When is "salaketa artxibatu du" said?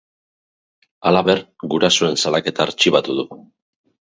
2.25-3.29